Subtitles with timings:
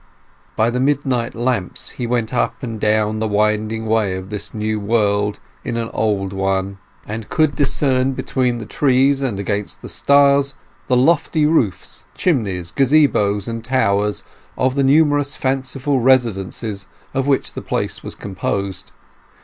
[0.55, 4.79] By the midnight lamps he went up and down the winding way of this new
[4.79, 10.55] world in an old one, and could discern between the trees and against the stars
[10.87, 14.23] the lofty roofs, chimneys, gazebos, and towers
[14.57, 18.91] of the numerous fanciful residences of which the place was composed.